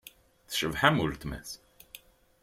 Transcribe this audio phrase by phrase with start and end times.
[0.49, 1.51] Tecbeḥ am weltma-s.